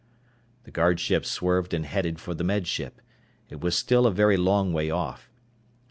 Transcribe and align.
The 0.63 0.71
guard 0.71 0.99
ship 0.99 1.27
swerved 1.27 1.75
and 1.75 1.85
headed 1.85 2.19
for 2.19 2.33
the 2.33 2.43
Med 2.43 2.65
Ship. 2.65 2.99
It 3.51 3.61
was 3.61 3.75
still 3.75 4.07
a 4.07 4.11
very 4.11 4.35
long 4.35 4.73
way 4.73 4.89
off. 4.89 5.29